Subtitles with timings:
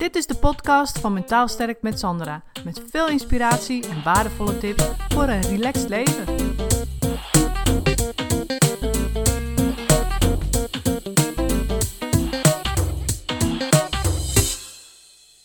[0.00, 2.42] Dit is de podcast van Mentaal Sterk met Sandra.
[2.64, 6.24] Met veel inspiratie en waardevolle tips voor een relaxed leven.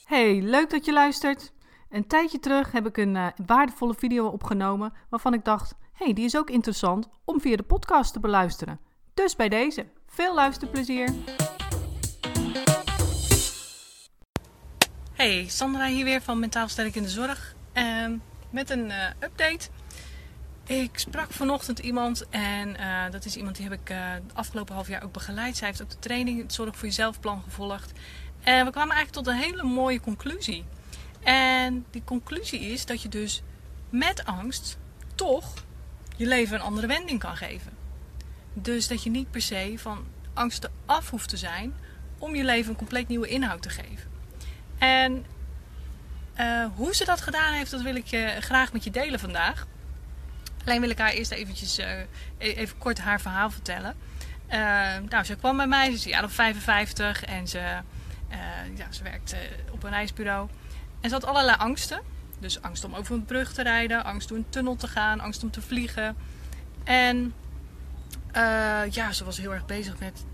[0.06, 1.54] Hey, leuk dat je luistert.
[1.90, 6.26] Een tijdje terug heb ik een uh, waardevolle video opgenomen waarvan ik dacht: hey, die
[6.26, 8.80] is ook interessant om via de podcast te beluisteren.
[9.14, 11.14] Dus bij deze, veel luisterplezier.
[15.26, 17.56] Hey, Sandra hier weer van Mentaal Sterk in de Zorg.
[17.74, 19.68] Um, met een uh, update.
[20.66, 24.76] Ik sprak vanochtend iemand en uh, dat is iemand die heb ik uh, het afgelopen
[24.76, 25.58] half jaar ook begeleid.
[25.58, 27.92] Zij heeft ook de training het Zorg voor Jezelf plan gevolgd.
[28.44, 30.66] En we kwamen eigenlijk tot een hele mooie conclusie.
[31.24, 33.42] En die conclusie is dat je dus
[33.90, 34.78] met angst
[35.16, 35.54] toch
[36.16, 37.72] je leven een andere wending kan geven.
[38.54, 41.74] Dus dat je niet per se van angsten af hoeft te zijn
[42.18, 44.15] om je leven een compleet nieuwe inhoud te geven.
[44.86, 45.26] En
[46.40, 49.68] uh, hoe ze dat gedaan heeft, dat wil ik je graag met je delen vandaag.
[50.66, 51.86] Alleen wil ik haar eerst eventjes, uh,
[52.38, 53.96] even kort haar verhaal vertellen.
[55.10, 57.60] Nou, ze kwam bij mij, ze is jaar of 55 en ze,
[58.76, 59.36] ja, ze werkt
[59.72, 60.50] op een reisbureau.
[61.02, 62.02] En ze had allerlei angsten.
[62.40, 65.44] Dus angst om over een brug te rijden, angst door een tunnel te gaan, angst
[65.44, 66.16] om te vliegen.
[66.84, 67.34] En
[68.90, 70.26] ja, ze was heel erg bezig met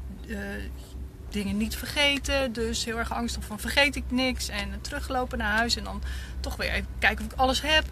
[1.31, 2.53] dingen niet vergeten.
[2.53, 4.49] Dus heel erg angstig van vergeet ik niks.
[4.49, 6.01] En teruglopen naar huis en dan
[6.39, 7.85] toch weer even kijken of ik alles heb.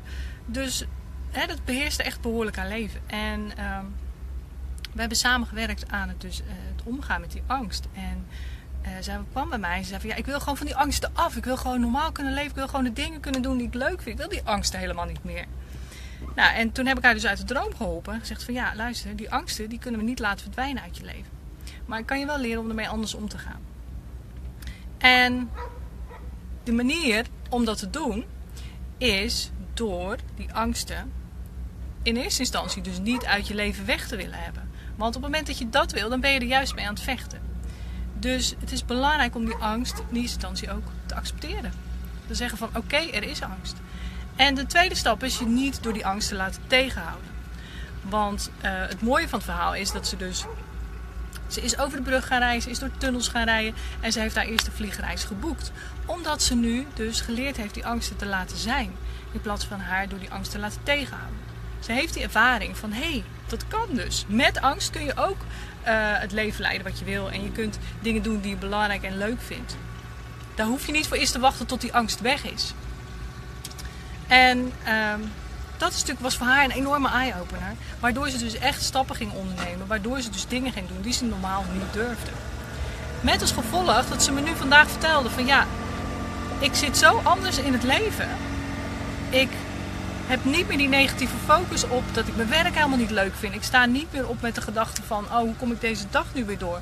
[0.46, 0.86] Dus
[1.32, 3.02] hè, dat beheerste echt behoorlijk haar leven.
[3.08, 3.80] En uh,
[4.94, 7.88] we hebben samen gewerkt aan het, dus, uh, het omgaan met die angst.
[7.94, 8.26] En
[8.82, 10.76] uh, zij kwam bij mij en ze zei van ja, ik wil gewoon van die
[10.76, 11.36] angsten af.
[11.36, 12.50] Ik wil gewoon normaal kunnen leven.
[12.50, 14.08] Ik wil gewoon de dingen kunnen doen die ik leuk vind.
[14.08, 15.46] Ik wil die angsten helemaal niet meer.
[16.36, 18.14] Nou, en toen heb ik haar dus uit de droom geholpen.
[18.14, 21.04] En gezegd van ja, luister, die angsten die kunnen we niet laten verdwijnen uit je
[21.04, 21.39] leven.
[21.90, 23.62] Maar ik kan je wel leren om ermee anders om te gaan.
[24.98, 25.50] En
[26.64, 28.26] de manier om dat te doen
[28.98, 31.12] is door die angsten
[32.04, 34.70] in eerste instantie dus niet uit je leven weg te willen hebben.
[34.96, 36.94] Want op het moment dat je dat wil, dan ben je er juist mee aan
[36.94, 37.42] het vechten.
[38.14, 41.74] Dus het is belangrijk om die angst in eerste instantie ook te accepteren.
[42.28, 43.76] Te zeggen van oké, er is angst.
[44.36, 47.30] En de tweede stap is je niet door die angst te laten tegenhouden.
[48.02, 50.46] Want uh, het mooie van het verhaal is dat ze dus
[51.50, 54.20] ze is over de brug gaan rijden, ze is door tunnels gaan rijden en ze
[54.20, 55.72] heeft haar eerste vliegreis geboekt.
[56.06, 58.92] Omdat ze nu dus geleerd heeft die angsten te laten zijn.
[59.32, 61.38] In plaats van haar door die angst te laten tegenhouden.
[61.80, 64.26] Ze heeft die ervaring van hé, hey, dat kan dus.
[64.28, 67.32] Met angst kun je ook uh, het leven leiden wat je wil.
[67.32, 69.76] En je kunt dingen doen die je belangrijk en leuk vindt.
[70.56, 72.74] Daar hoef je niet voor eerst te wachten tot die angst weg is.
[74.28, 74.58] En
[75.14, 75.32] um,
[75.80, 77.74] dat was voor haar een enorme eye-opener.
[78.00, 79.88] Waardoor ze dus echt stappen ging ondernemen.
[79.88, 82.32] Waardoor ze dus dingen ging doen die ze normaal niet durfde.
[83.22, 85.68] Met als gevolg dat ze me nu vandaag vertelde van ja,
[86.60, 88.30] ik zit zo anders in het leven.
[89.30, 89.50] Ik
[90.28, 93.54] heb niet meer die negatieve focus op dat ik mijn werk helemaal niet leuk vind.
[93.54, 96.26] Ik sta niet meer op met de gedachte van, oh, hoe kom ik deze dag
[96.34, 96.80] nu weer door?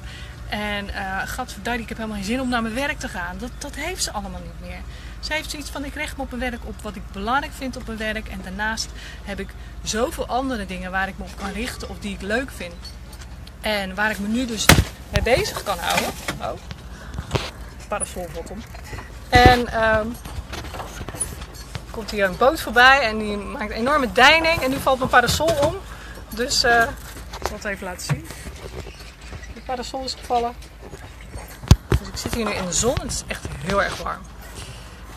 [0.49, 3.37] En uh, gadverdamme, ik heb helemaal geen zin om naar mijn werk te gaan.
[3.37, 4.79] Dat, dat heeft ze allemaal niet meer.
[5.19, 7.75] Ze heeft zoiets van, ik richt me op mijn werk op wat ik belangrijk vind
[7.75, 8.27] op mijn werk.
[8.27, 8.89] En daarnaast
[9.23, 9.49] heb ik
[9.83, 12.73] zoveel andere dingen waar ik me op kan richten of die ik leuk vind.
[13.61, 14.65] En waar ik me nu dus
[15.09, 16.09] mee bezig kan houden.
[16.41, 16.59] Oh,
[17.87, 18.61] parasolbottom.
[19.29, 20.15] En um,
[21.91, 24.61] komt hier een boot voorbij en die maakt een enorme deining.
[24.61, 25.75] En nu valt mijn parasol om.
[26.29, 26.81] Dus uh,
[27.39, 28.27] ik zal het even laten zien.
[29.67, 30.55] De parasol is gevallen.
[31.99, 34.21] Dus ik zit hier nu in de zon en het is echt heel erg warm.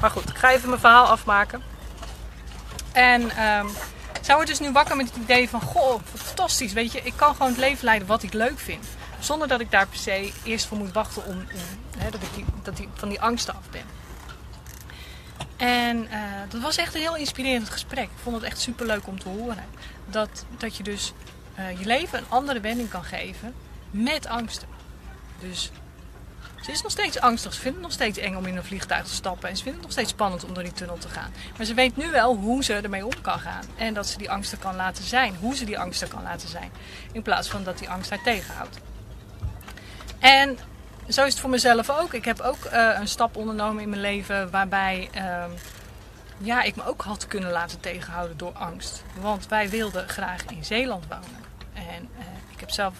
[0.01, 1.63] Maar goed, ik ga even mijn verhaal afmaken.
[2.93, 3.69] En um,
[4.21, 5.61] zij wordt dus nu wakker met het idee van...
[5.61, 7.01] Goh, fantastisch, weet je.
[7.03, 8.87] Ik kan gewoon het leven leiden wat ik leuk vind.
[9.19, 11.47] Zonder dat ik daar per se eerst voor moet wachten om,
[12.11, 13.85] dat ik dat van die angsten af ben.
[15.57, 16.11] En uh,
[16.49, 18.05] dat was echt een heel inspirerend gesprek.
[18.05, 19.65] Ik vond het echt super leuk om te horen.
[20.07, 21.13] Dat, dat je dus
[21.59, 23.55] uh, je leven een andere wending kan geven
[23.91, 24.69] met angsten.
[25.41, 25.71] Dus
[26.61, 27.55] ze is nog steeds angstig.
[27.55, 29.49] Ze vindt het nog steeds eng om in een vliegtuig te stappen.
[29.49, 31.33] En ze vindt het nog steeds spannend om door die tunnel te gaan.
[31.57, 33.65] Maar ze weet nu wel hoe ze ermee om kan gaan.
[33.77, 35.37] En dat ze die angsten kan laten zijn.
[35.41, 36.71] Hoe ze die angsten kan laten zijn.
[37.13, 38.79] In plaats van dat die angst haar tegenhoudt.
[40.19, 40.59] En
[41.09, 42.15] zo is het voor mezelf ook.
[42.15, 45.45] Ik heb ook uh, een stap ondernomen in mijn leven waarbij uh,
[46.39, 49.03] ja, ik me ook had kunnen laten tegenhouden door angst.
[49.21, 51.45] Want wij wilden graag in Zeeland wonen.
[51.75, 52.95] En uh, ik heb zelf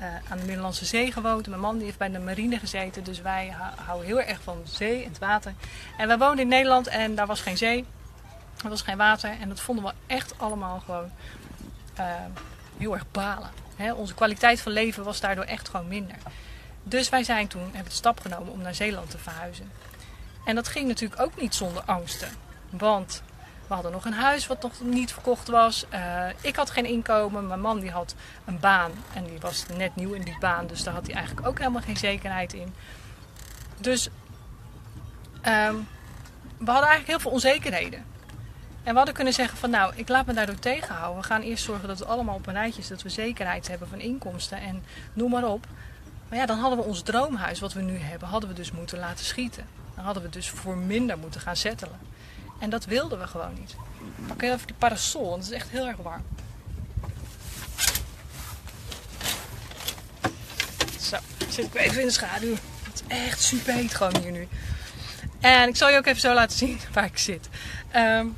[0.00, 1.46] aan de Middellandse Zee gewoond.
[1.46, 3.04] Mijn man die heeft bij de marine gezeten.
[3.04, 3.54] Dus wij
[3.84, 5.54] houden heel erg van zee en het water.
[5.96, 7.84] En wij woonden in Nederland en daar was geen zee.
[8.62, 9.30] Er was geen water.
[9.40, 11.10] En dat vonden we echt allemaal gewoon
[11.98, 12.04] uh,
[12.76, 13.50] heel erg balen.
[13.96, 16.16] Onze kwaliteit van leven was daardoor echt gewoon minder.
[16.82, 19.70] Dus wij zijn toen, hebben de stap genomen om naar Zeeland te verhuizen.
[20.44, 22.28] En dat ging natuurlijk ook niet zonder angsten.
[22.70, 23.22] Want
[23.70, 25.86] we hadden nog een huis wat nog niet verkocht was.
[25.94, 27.46] Uh, ik had geen inkomen.
[27.46, 28.14] Mijn man die had
[28.44, 28.90] een baan.
[29.14, 30.66] En die was net nieuw in die baan.
[30.66, 32.74] Dus daar had hij eigenlijk ook helemaal geen zekerheid in.
[33.80, 34.08] Dus
[35.46, 35.88] um,
[36.58, 38.04] we hadden eigenlijk heel veel onzekerheden.
[38.82, 41.20] En we hadden kunnen zeggen van nou, ik laat me daardoor tegenhouden.
[41.20, 42.88] We gaan eerst zorgen dat het allemaal op een rijtje is.
[42.88, 45.66] Dat we zekerheid hebben van inkomsten en noem maar op.
[46.28, 48.98] Maar ja, dan hadden we ons droomhuis wat we nu hebben, hadden we dus moeten
[48.98, 49.66] laten schieten.
[49.94, 52.09] Dan hadden we dus voor minder moeten gaan settelen.
[52.60, 53.74] En dat wilden we gewoon niet.
[54.26, 56.22] Pak even die parasol, want het is echt heel erg warm.
[61.00, 61.16] Zo,
[61.48, 62.54] zit ik even in de schaduw.
[62.82, 64.48] Het is echt super heet gewoon hier nu.
[65.40, 67.48] En ik zal je ook even zo laten zien waar ik zit.
[67.96, 68.36] Um,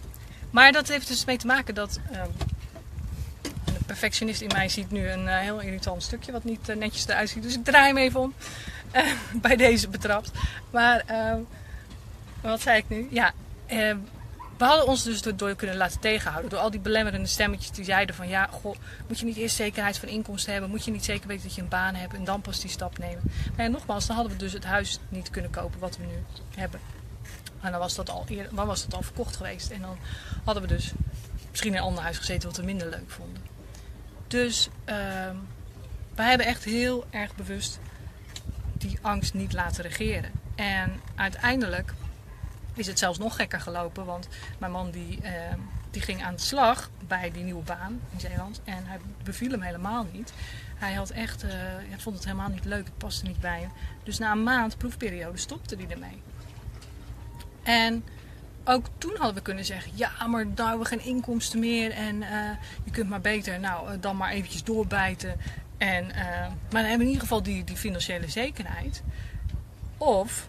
[0.51, 2.33] maar dat heeft dus mee te maken dat um,
[3.65, 7.07] de perfectionist in mij ziet nu een uh, heel irritant stukje wat niet uh, netjes
[7.07, 7.43] eruit ziet.
[7.43, 8.35] Dus ik draai hem even om.
[8.97, 9.03] Uh,
[9.47, 10.31] bij deze betrapt.
[10.71, 11.35] Maar uh,
[12.41, 13.09] wat zei ik nu?
[13.11, 13.33] Ja,
[13.73, 13.95] uh,
[14.59, 16.51] we hadden ons dus door kunnen laten tegenhouden.
[16.51, 18.29] Door al die belemmerende stemmetjes die zeiden van...
[18.29, 18.51] Ja,
[19.09, 20.71] moet je niet eerst zekerheid van inkomsten hebben?
[20.71, 22.15] Moet je niet zeker weten dat je een baan hebt?
[22.15, 23.23] En dan pas die stap nemen.
[23.57, 26.25] Maar nogmaals, dan hadden we dus het huis niet kunnen kopen wat we nu
[26.55, 26.81] hebben.
[27.61, 29.71] En dan was dat al, eerder, dan was dat al verkocht geweest.
[29.71, 29.99] En dan
[30.45, 30.93] hadden we dus
[31.51, 33.43] misschien in een ander huis gezeten wat we minder leuk vonden.
[34.27, 34.95] Dus uh,
[36.15, 37.79] wij hebben echt heel erg bewust
[38.73, 40.31] die angst niet laten regeren.
[40.55, 41.95] En uiteindelijk
[42.75, 44.05] is het zelfs nog gekker gelopen.
[44.05, 44.29] Want
[44.59, 45.31] mijn man die, uh,
[45.91, 48.61] die ging aan de slag bij die nieuwe baan in Zeeland.
[48.65, 50.33] En hij beviel hem helemaal niet.
[50.75, 52.85] Hij had echt, uh, hij vond het helemaal niet leuk.
[52.85, 53.71] Het paste niet bij hem.
[54.03, 56.23] Dus na een maand proefperiode stopte hij ermee.
[57.63, 58.05] En
[58.65, 62.23] ook toen hadden we kunnen zeggen, ja, maar daar hebben we geen inkomsten meer en
[62.23, 62.51] uh,
[62.85, 65.41] je kunt maar beter nou, dan maar eventjes doorbijten.
[65.79, 69.03] En, maar dan hebben we in ieder geval die, die financiële zekerheid.
[69.97, 70.49] Of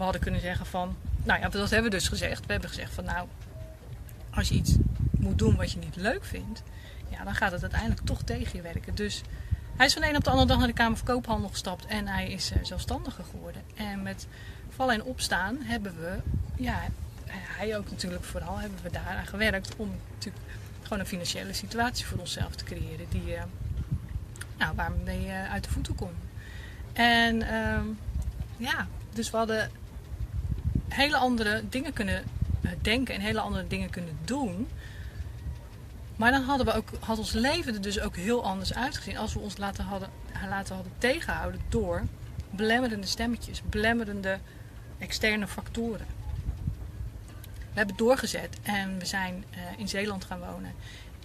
[0.00, 2.46] we hadden kunnen zeggen van, nou ja, dat hebben we dus gezegd.
[2.46, 3.28] We hebben gezegd van, nou,
[4.30, 4.74] als je iets
[5.10, 6.62] moet doen wat je niet leuk vindt,
[7.08, 8.94] ja, dan gaat het uiteindelijk toch tegen je werken.
[8.94, 9.22] Dus
[9.76, 11.86] hij is van de een op de andere dag naar de Kamer van Koophandel gestapt
[11.86, 13.62] en hij is zelfstandiger geworden.
[13.76, 14.26] En met
[14.70, 16.16] vallen en opstaan hebben we,
[16.56, 16.80] ja,
[17.30, 20.44] hij ook natuurlijk vooral, hebben we daar aan gewerkt om natuurlijk
[20.82, 23.42] gewoon een financiële situatie voor onszelf te creëren die, uh,
[24.58, 26.22] nou, waarmee je uit de voeten komt.
[26.92, 27.80] En uh,
[28.56, 29.70] ja, dus we hadden
[30.90, 32.24] hele andere dingen kunnen
[32.62, 34.68] eh, denken en hele andere dingen kunnen doen.
[36.16, 39.32] Maar dan hadden we ook, had ons leven er dus ook heel anders uitgezien als
[39.32, 40.08] we ons laten hadden,
[40.48, 42.02] laten hadden tegenhouden door
[42.50, 44.38] belemmerende stemmetjes, belemmerende
[44.98, 46.06] externe factoren.
[47.72, 50.72] We hebben doorgezet en we zijn uh, in Zeeland gaan wonen.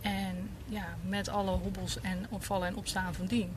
[0.01, 3.56] En ja, met alle hobbels en opvallen en opstaan van dien.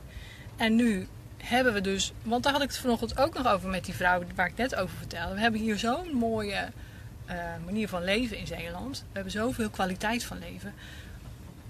[0.55, 1.07] En nu
[1.43, 4.23] hebben we dus, want daar had ik het vanochtend ook nog over met die vrouw
[4.35, 5.33] waar ik net over vertelde.
[5.33, 6.69] We hebben hier zo'n mooie
[7.29, 8.99] uh, manier van leven in Zeeland.
[8.99, 10.73] We hebben zoveel kwaliteit van leven.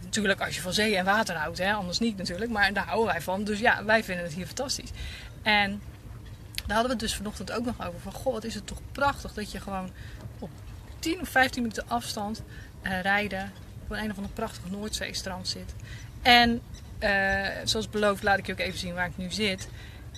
[0.03, 1.73] Natuurlijk als je van zee en water houdt, hè?
[1.73, 2.51] anders niet natuurlijk.
[2.51, 3.43] Maar daar houden wij van.
[3.43, 4.91] Dus ja, wij vinden het hier fantastisch.
[5.41, 5.81] En
[6.53, 7.99] daar hadden we het dus vanochtend ook nog over.
[7.99, 9.89] Van goh, wat is het toch prachtig dat je gewoon
[10.39, 10.49] op
[10.99, 12.43] 10 of 15 minuten afstand
[12.83, 13.51] uh, rijden
[13.83, 15.73] op een, of ander prachtig Noordzeestrand zit.
[16.21, 16.61] En
[16.99, 19.67] uh, zoals beloofd laat ik je ook even zien waar ik nu zit.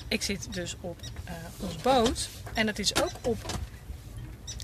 [0.08, 2.30] Ik zit dus op uh, ons boot.
[2.54, 3.60] En dat is ook op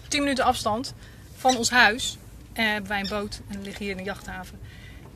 [0.08, 0.94] 10 minuten afstand
[1.36, 2.18] van ons huis.
[2.54, 4.59] En hebben wij een boot en liggen hier in de jachthaven.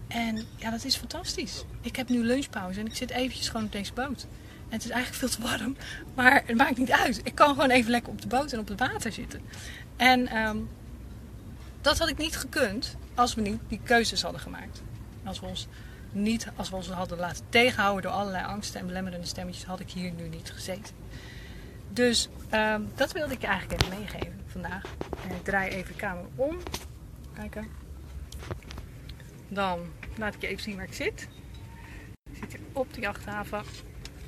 [0.07, 1.63] En ja, dat is fantastisch.
[1.81, 4.27] Ik heb nu lunchpauze en ik zit eventjes gewoon op deze boot.
[4.69, 5.75] En het is eigenlijk veel te warm.
[6.13, 7.19] Maar het maakt niet uit.
[7.23, 9.41] Ik kan gewoon even lekker op de boot en op het water zitten.
[9.97, 10.69] En um,
[11.81, 14.81] dat had ik niet gekund als we niet die keuzes hadden gemaakt.
[15.23, 15.67] Als we ons
[16.11, 19.89] niet, als we ons hadden laten tegenhouden door allerlei angsten en belemmerende stemmetjes, had ik
[19.89, 20.95] hier nu niet gezeten.
[21.89, 24.83] Dus um, dat wilde ik eigenlijk even meegeven vandaag.
[25.29, 26.57] En ik draai even de camera om.
[27.33, 27.67] Kijken.
[29.47, 29.79] Dan
[30.17, 31.27] laat ik je even zien waar ik zit.
[32.31, 33.63] Ik zit hier op de jachthaven.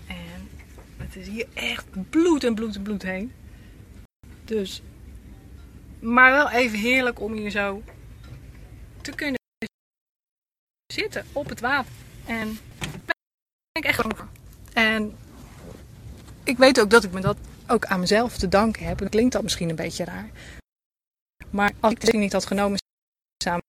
[0.08, 0.50] En
[0.98, 3.32] het is hier echt bloed en bloed en bloed heen.
[4.46, 4.82] Dus,
[6.00, 7.84] maar wel even heerlijk om hier zo
[9.02, 9.42] te kunnen
[10.94, 11.92] zitten op het water.
[12.26, 13.16] En daar
[13.72, 14.28] ben ik echt over.
[14.74, 15.16] En
[16.44, 19.02] ik weet ook dat ik me dat ook aan mezelf te danken heb.
[19.02, 20.30] En klinkt dat misschien een beetje raar.
[21.50, 22.78] Maar als ik het niet had genomen
[23.44, 23.64] samen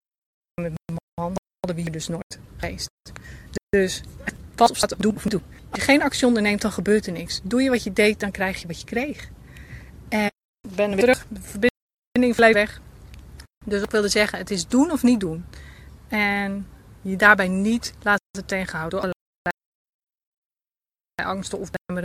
[0.61, 2.91] met mijn man, hadden we hier dus nooit geweest.
[3.69, 4.03] Dus
[4.55, 5.41] pas op staat, doe of doe.
[5.71, 7.41] Als je geen actie onderneemt, dan gebeurt er niks.
[7.43, 9.29] Doe je wat je deed, dan krijg je wat je kreeg.
[10.09, 10.31] En
[10.69, 12.81] ik ben terug, de verbinding vlijt weg.
[13.65, 15.45] Dus ik wilde zeggen, het is doen of niet doen.
[16.09, 16.69] En
[17.05, 19.13] je daarbij niet laten tegenhouden door
[21.15, 22.03] allerlei angsten of met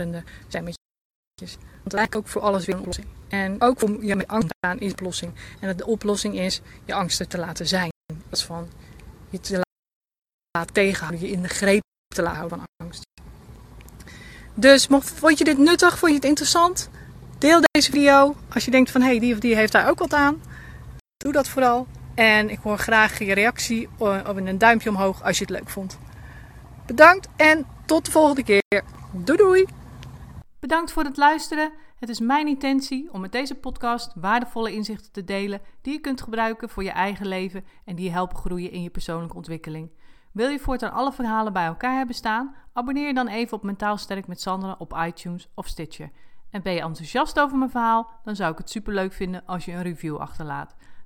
[1.82, 3.06] Want eigenlijk ook voor alles weer een oplossing.
[3.28, 5.34] En ook om je met angst aan is een oplossing.
[5.60, 7.90] En dat de oplossing is je angsten te laten zijn.
[8.30, 8.70] Is van
[9.30, 9.60] je te
[10.50, 11.82] laten tegenhouden, je in de greep
[12.14, 13.02] te laten houden van angst.
[14.54, 16.88] Dus vond je dit nuttig, vond je het interessant?
[17.38, 18.36] Deel deze video.
[18.54, 20.42] Als je denkt van hé, hey, die of die heeft daar ook wat aan.
[21.16, 21.86] Doe dat vooral.
[22.20, 25.98] En ik hoor graag je reactie of een duimpje omhoog als je het leuk vond.
[26.86, 28.82] Bedankt en tot de volgende keer.
[29.12, 29.66] Doei doei!
[30.58, 31.72] Bedankt voor het luisteren.
[31.98, 36.22] Het is mijn intentie om met deze podcast waardevolle inzichten te delen die je kunt
[36.22, 39.90] gebruiken voor je eigen leven en die je helpen groeien in je persoonlijke ontwikkeling.
[40.32, 42.54] Wil je voortaan alle verhalen bij elkaar hebben staan?
[42.72, 46.10] Abonneer je dan even op Mentaal Sterk met Sandra op iTunes of Stitcher.
[46.50, 48.10] En ben je enthousiast over mijn verhaal?
[48.24, 50.76] Dan zou ik het superleuk vinden als je een review achterlaat.